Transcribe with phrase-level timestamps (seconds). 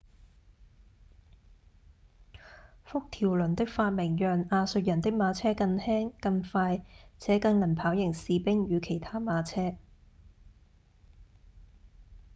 [2.83, 6.83] 幅條輪的發明讓亞述人的馬車更輕、更快
[7.19, 9.75] 且更能跑贏士兵與其他馬車